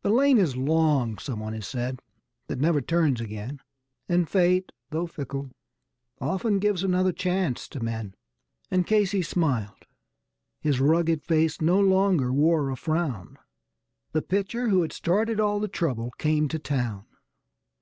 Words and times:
The 0.00 0.08
lane 0.08 0.38
is 0.38 0.56
long, 0.56 1.18
someone 1.18 1.52
has 1.52 1.66
said, 1.66 2.00
that 2.46 2.58
never 2.58 2.80
turns 2.80 3.20
again, 3.20 3.60
And 4.08 4.26
Fate, 4.26 4.72
though 4.88 5.06
fickle, 5.06 5.50
often 6.22 6.58
gives 6.58 6.82
another 6.82 7.12
chance 7.12 7.68
to 7.68 7.80
men. 7.84 8.14
And 8.70 8.86
Casey 8.86 9.20
smiled 9.20 9.84
his 10.62 10.80
rugged 10.80 11.22
face 11.22 11.60
no 11.60 11.78
longer 11.78 12.32
wore 12.32 12.70
a 12.70 12.76
frown; 12.76 13.36
The 14.12 14.22
pitcher 14.22 14.70
who 14.70 14.80
had 14.80 14.94
started 14.94 15.38
all 15.38 15.60
the 15.60 15.68
trouble 15.68 16.12
came 16.12 16.48
to 16.48 16.58
town. 16.58 17.04